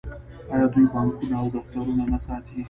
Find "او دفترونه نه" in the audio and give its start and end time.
1.41-2.19